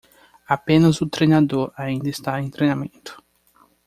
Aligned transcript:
Apenas 0.47 0.99
o 0.99 1.05
treinador 1.07 1.71
ainda 1.77 2.09
está 2.09 2.41
em 2.41 2.49
treinamento 2.49 3.21